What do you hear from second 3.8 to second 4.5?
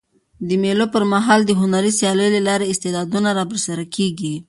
کېږي.